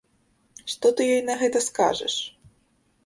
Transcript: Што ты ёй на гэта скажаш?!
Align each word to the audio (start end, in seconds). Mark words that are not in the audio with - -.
Што 0.73 0.91
ты 0.95 1.01
ёй 1.17 1.21
на 1.27 1.37
гэта 1.41 1.63
скажаш?! 1.69 2.15